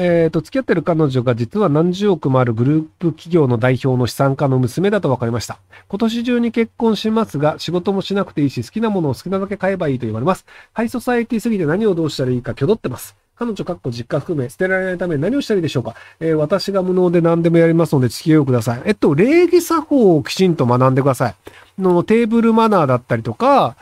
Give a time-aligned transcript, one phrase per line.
[0.00, 5.58] えっ、と、付き合ってる彼女が実は何十億もあるグループ企業の代表の資産家の娘だと分かりました。
[5.88, 10.46] 今年中に結婚しますが、仕事もしなくていいし、好きなものを好きなだけ買えばいいと言われます。
[10.72, 13.16] ハイソサエティすぎて何をどうしたらいいか挙取ってます。
[13.38, 18.82] 彼女かっこ実家含め捨てられないため何をしたらいいでしょうか、えー私が無能で何でもやりますので付き合いをください。
[18.84, 21.34] えっと、礼儀作法をきちんと学んでください。
[21.78, 23.76] のテーブルマナーだったりとか、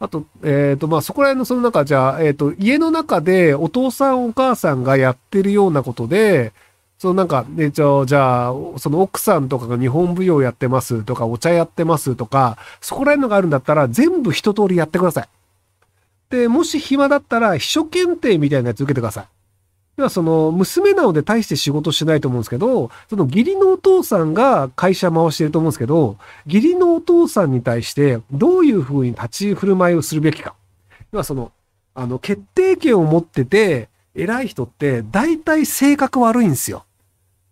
[0.00, 6.52] あと、えっ、と、まあ、そこら辺のその中、じゃあ、えっ、と、家の中でお父さんお母さんがやってるようなことで、
[6.98, 15.28] そのなんか、ね、じゃあ、じゃあ、その奥さんとかが日本舞踊やってますとか、お茶やってますとか、そこら辺のがあるんだったら、全部一通りやってください。
[16.34, 19.26] で、もし暇だったら、秘書検定みたいなやつ受けてください。
[19.96, 26.16] 要はその、娘なので大して仕事しないと思うんですけど、その義理のお父さんが会社回してると思うんですけど、
[26.46, 30.54] 義理のお父さんに対してどういうふうに立ち振る舞いをするべきか。
[31.12, 31.52] 要はその、
[31.94, 36.84] あの、決定権を持ってて、偉い人って大体性格悪いんですよ。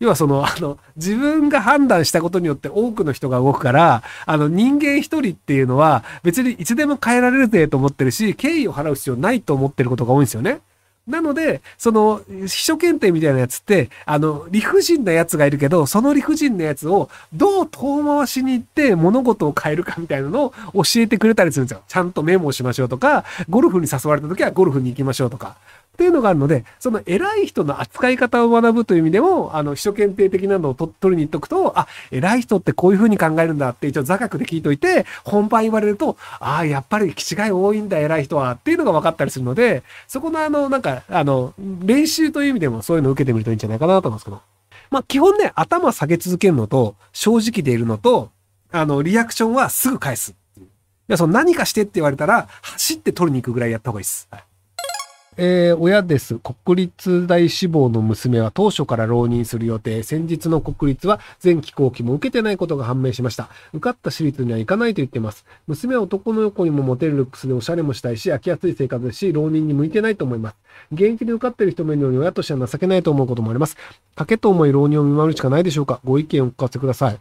[0.03, 10.59] 要はその、あの、自分が判断したことによって多くの人が動くから、あの、人間一人っていうのは別にいつでも変えられるぜと思ってるし、敬意を払う必要ないと思ってることが多いんですよね。
[11.07, 21.83] なので、その、秘書検定みたいなやつって、あの、理不尽なやつがいるけど、その理不尽なやつをどう遠回しに行って物事を変えるかみたいなのを教えてくれたりするんですよ。
[21.87, 25.57] ちゃんとメモをしましょうとか、ゴルフに誘われた時はゴルフに行きましょうとか。
[25.93, 44.41] っていうのがあるので、その偉い人の扱い方を学ぶという意味でも、あの、秘書検定的なのを取りに行っとくと、あ、偉い人ってこういう風に考えるんだって一応座学で聞いといて、本番言われると、ああ、やっぱり気違い多いんだ、偉い人はっていうのが分かったりするので、そこのあの、なんか、あの、練習という意味でもそういうのを受けてみるといいんじゃないかなと思うんですけど。
[44.91, 48.31] まあ、基本ね、頭下げ続けるのと、正直でいるのと、
[48.71, 50.35] あの、リアクションはすぐ返す。
[50.59, 50.63] い
[51.09, 54.29] や、その何かしてって言われたら、走って取りに行くぐらいやった方がいいです。
[54.31, 54.45] はい
[55.39, 56.39] えー親です。
[56.39, 60.03] 国立大志望の娘は当初から浪人する予定。
[60.03, 63.49] 先日の国立は前期後期も受けてないことが判明しました。
[63.73, 65.47] 受かった私立には行かないと言ってます。
[65.67, 70.57] 娘は男の子にもモテるルックスでおしゃれもしたいし、飽きやすい生活ですし、浪人に向いてないと思います。
[70.93, 73.79] 現役で受かってる人もいるのに親としては情けないと思うこともあります。
[74.17, 77.19] 賭けと思い浪人を見守るしかないでしょうかご意見をお聞かせください。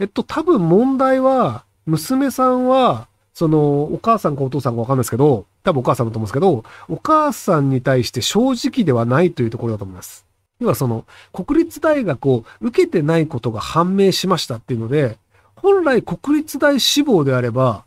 [0.00, 10.24] えっと、多分問題は、娘さんは、その、お母さんかお父さんかわかんないですけど、多分お母さんだと思うんですけど、お母さんに対して正直ではないというところだと思います。
[10.60, 15.18] 要はその、国立大学を受けてないことが判明しましたっていうので、
[15.56, 17.84] 本来国立大志望であれば、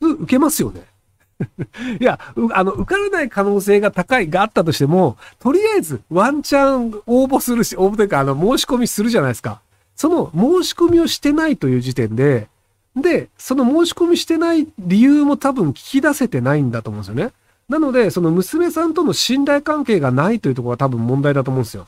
[0.00, 0.86] 受けますよね。
[2.00, 2.18] いや、
[2.52, 9.60] あの、受からない可能性が高いがあったとしても、とりあえずワンチャン応募するし、応募というか、あの、申し込みするじゃないですか。
[9.94, 12.48] その申し込みをしてないという時点で、
[12.96, 17.32] で、その申し込みしてない理由も多分聞き出せてないんだと思うんですよね。
[17.68, 21.86] なので、その娘さんとの信頼関係がないというところが多分問題だと思うんですよ。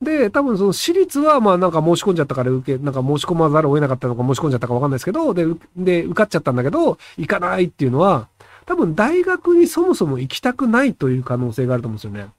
[0.00, 5.46] で、多分その私立はまあなんか申し込んじゃったから受け、なんか申し込まざるを得なかったのか申し込んじゃったかわかんないですけど、で、
[5.76, 8.28] で、受かっちゃったんだけど、行かないっていうのは、
[8.66, 12.30] 多分大学にそもそも行きたくないという可能性があると思うんですよね。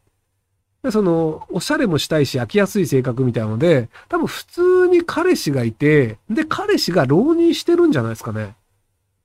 [0.83, 8.55] で、その、おしゃれもしたいし飽きやすい性格みたいなので、多分普通に彼氏がいて、で、彼氏が浪人してるんじゃないですかね。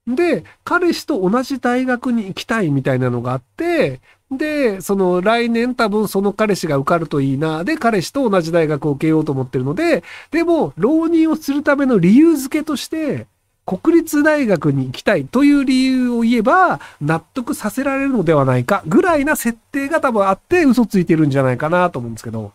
[0.06, 7.64] で、彼氏と同じ大学に行きたいみたいなのがあって、で、その来年多分その彼氏が受かるといいな。
[7.64, 13.26] で、彼氏と同じ大学を受けようと思ってるので、でも、浪人をするための理由付けとして、
[13.68, 22.52] 国立大学に行きたいという理由を言えば、納得させられるのではないか、ぐらいな設定が多分あって嘘ついてるんじゃないかなと思うんですけど。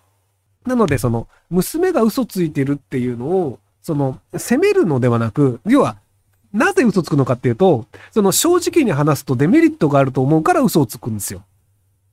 [0.66, 5.97] なので、その、娘が嘘ついてるっていうのを、その、責めるのではなく、要は、
[6.52, 11.44] なぜ嘘つくのかっていうと、その正直に話すとデメリットがあると思うから嘘をつくんですよ。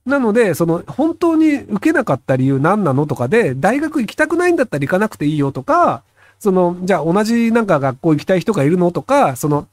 [0.05, 6.03] なので、その、本当に受けなかった理由何なのとかで、大学行きたくないんだったら行かなくていいよとか、
[6.41, 9.67] その、じゃあ同じなんか学校行きたい人がいるのとか、その、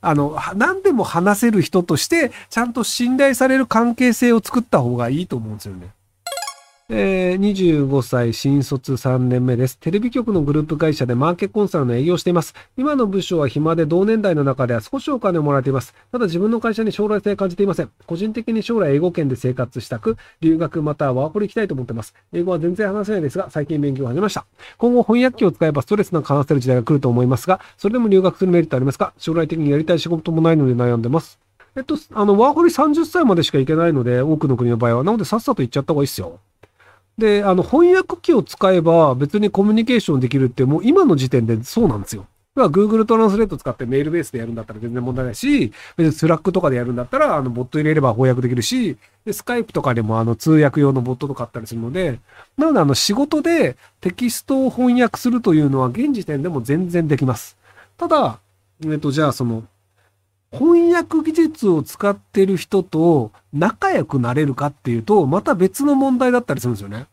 [0.00, 5.88] あの、何でも話せる人として、ちゃんと信頼される関係性を作った方がいいと思うんですよね。
[6.88, 9.78] えー25歳新卒3年目です。
[9.78, 12.54] テレビ局のグループ会社でマーケットコンサルの営業しています。
[12.76, 15.94] 今の部署は暇で同年代の中では少しお金をもらえています。
[16.12, 17.90] ただ自分の会社に将来性感じていません。
[18.06, 22.14] 個人的に将来英語圏で生活したく、留学またはワーホリ行きたいと思っています。
[22.32, 24.44] 英語は全然話せないですが、最近勉強を始めました。
[24.76, 29.14] 今後翻訳機を使えばストレスなく話せる時代が来ると思いますが、それでも留学するメリットありますか？
[29.16, 31.38] 将来的にやりたい仕事もないので悩んでます。
[31.74, 35.04] えっと、あの、ワーホリ30歳までしか行けないので、多くの国の場合は。
[35.04, 36.38] なので、さっさと行っちゃった方がいいですよ。
[37.18, 42.26] で、あの、翻訳機を使えば別にコミュニケーションできるって、もう今の時点でそうなんですよ。
[42.54, 52.18] まあ、Google トランスレート使ってメールベースでやるんだったら全然問題ないし、別に Slack とかでやるんだったら、あの、ボット入れれば翻訳できるし、で、 Skype とかでもあの、通訳用のボットとかあったりするので、
[52.58, 57.56] なのであの、仕事でテキストを翻訳するというのは現時点でも全然できます。
[57.96, 58.38] ただ、
[58.84, 59.64] えっと、じゃあその、
[60.52, 67.06] 翻訳技術を使ってる人と仲良くなれるかっていうと、また別の問題だったりするんですよね。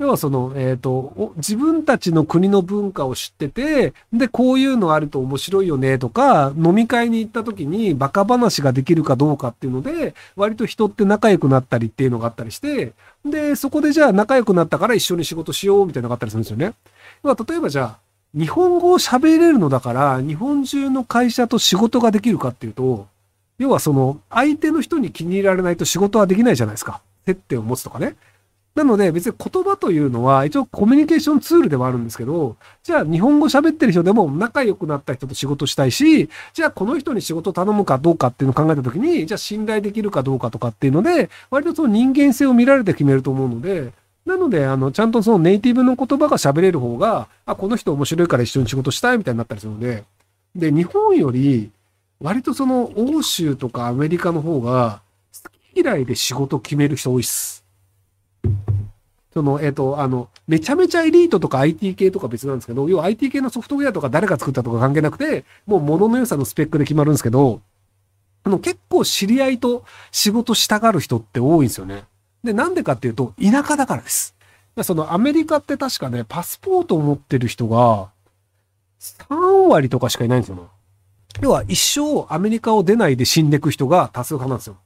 [0.00, 12.94] 要はその、えっ、ー、と、自分たちの国の文化を知ってて、で、こういうのあると面白いよねとか、飲み会に行った時にバカ話ができるかどうかっていうので、割と人って仲良くなったりっていうのがあったりして、
[13.26, 16.72] で、そこでじゃあ仲良くなったから一緒に仕事しようみたいなのがあったりするんですよね。
[17.22, 17.98] 要は例えばじゃあ、
[18.34, 23.08] 日本語を喋れるのだから、日本中の会社と仕事ができるかっていうと、
[23.58, 27.00] 要はその、相手の人に気に入られないと仕事はできないじゃないですか。
[27.26, 28.16] 接点を持つとかね。
[28.74, 43.92] なので別に言葉というのは一応コミュニケーションツールではあるんですけど、じゃあ日本語喋ってる人でも仲良くなった人と仕事したいし、じゃあこの人に仕事頼むかどうかっていうのを考えたときに、じゃあ信頼できるかどうかとかっていうので、割とその人間性を見られて決めると思うので、
[44.30, 50.04] なので、あの、ちゃんとそのネイティブの言葉が喋れる方が、あ、この人面白いから一緒に仕事したいみたいになったりするので、
[50.54, 51.70] で、日本より、
[52.20, 55.02] 割とその欧州とかアメリカの方が、
[55.42, 57.64] 好き嫌いで仕事決める人多いっす。
[59.32, 67.62] その、えっ、ー、と、あの、めちゃめちゃエリートとか IT 系とか別なんですけど、要は IT 系のソフトウェアとか誰が作ったとか関係なくて、もう物の良さのスペックで決まるんですけど、
[68.42, 72.04] あの、結構知り合いと仕事したがる人って多いんですよね。
[72.42, 74.34] で、なんでかっていうと、田舎だからです。
[74.82, 78.10] そのアメリカって確かね、パスポートを持ってる人が
[79.00, 80.70] 3割とかしかいないんですよ、
[81.40, 84.76] 要は一生アメリカを出ないで死んでいく人が多数派なんですよ。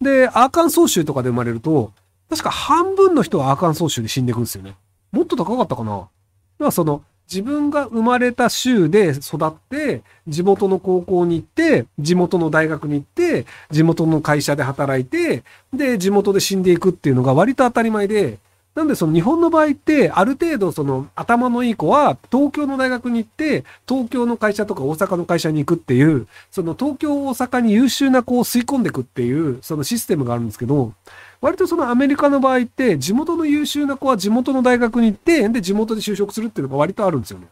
[0.00, 1.92] で、アーカンソー州とかで生まれると、
[2.30, 4.76] 確か半分の人はアーカンソー州で死んでいくんですよね。
[5.12, 6.08] もっと高かったかな
[6.58, 15.42] 要はその、自分が生まれた州で育って、地元の高校に行って、地元の大学に行って、地元の会社で働いて、
[15.72, 18.38] で、地元で死んでいくっていうのが割と当たり前で、
[18.76, 30.92] なんでその日本の場合って、ある程度その頭のいい子は東京の大学に行って、東京の会社とか大阪の会社に行くっていう、その東京大阪に優秀な子を吸い込んでいくっていう、そのシステムがあるんですけど、
[31.40, 37.46] 割とそのアメリカの場合って、地元の優秀な子は地元の大学に行って、で、地元で就職するっていうのが割とあるんですよね。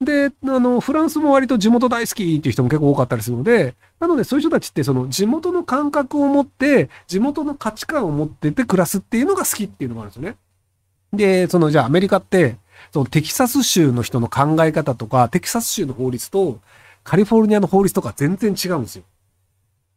[0.00, 10.36] で、あの、フランスも割と地元大好きっていう人も結構多かったりするので、なのでそういう人たちってその地元の感覚を持って、地元の価値観を持ってて暮らすっていうのが好きっていうのがあるんですよね。
[11.12, 12.56] で、そのじゃあアメリカって、
[12.92, 16.60] そのテキサス州の人の考え方とか、テキサス州の法律と
[17.04, 19.04] カリフォルニアの法律とか全然違うんですよ。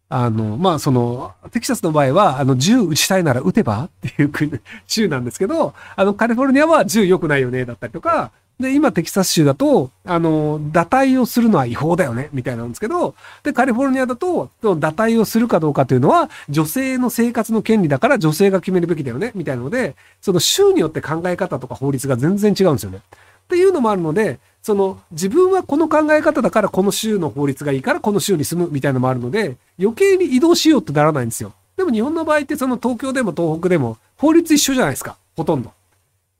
[0.09, 22.99] あの、まあ、その、テキサスの場合は、あの、銃撃ちたいなら撃てばっていう国、州なんですけど、あの、カリフォルニアは銃良くないよね、だったりとか、で、今、テキサス州だと、あの、堕胎をするのは違法だよね、みたいなんですけど、で、カリフォルニアだと、堕胎をするかどうかというのは、女性の生活の権利だから女性が決めるべきだよね、みたいなので、その州によって考え方とか法律が全然違うんですよね。
[22.99, 31.53] っていうのもあるので、その自分はこの考え方だからこの州の法律がいいからこの州に住むみたいなのもあるので、余計に移動しようってならないんですよ。
[31.75, 35.17] でも日本の場合ってその東京でも東北でも法律一緒じゃないですか。
[35.35, 35.71] ほとんど。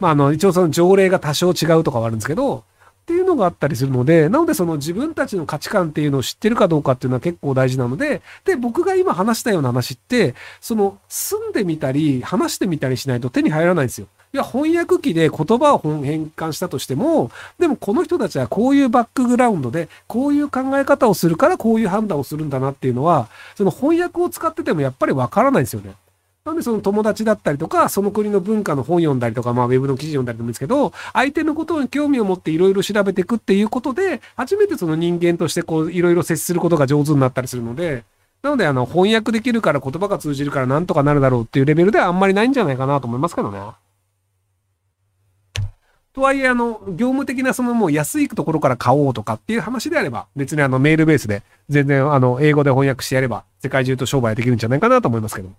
[0.04, 14.08] まあ、あの、一応その条例が多少違うとかはあるんですけど、っていうのがあったりするので、なのでその自分たちの価値観っていうのを知ってるかどうかっていうのは結構大事なので、で、僕が今話したような話って、その住んでみたり、話してみたりしないと手に入らないんですよ。
[14.34, 25.94] いや、翻訳機で言葉を変換したとしても、でもこの人たちはこういうバックグラウンドで、こういう考え方をするからこういう判断をするんだなっていうのは、その翻訳を使っててもやっぱりわからないんですよね。
[26.46, 38.04] なんでその友達だったりとか、その国の文化の本読んだりとか、まあウェブの記事読んだりでもいいんですけど、相手のことに興味を持っていろいろ調べていくっていうことで、初めてその人間としてこういろいろ接することが上手になったりするので、
[38.42, 43.62] なのであの翻訳できるから言葉が通じるからなんとかなるだろうっていうレベルではあんまりないんじゃないかなと思いますけどね。
[46.12, 55.50] とはいえ、あの、業務的なそのもう安いところから買おうとかっていう話であれば、別にあのメールベースで全然あの英語で翻訳してやれば世界中と商売できるんじゃないかなと思いますけど。